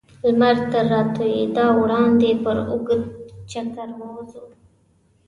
[0.27, 3.01] لمر تر راتودېدا وړاندې پر اوږد
[3.51, 4.45] چکر ووځو.